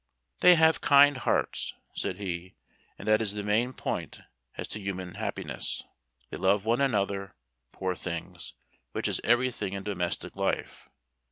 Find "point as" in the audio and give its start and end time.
3.71-4.67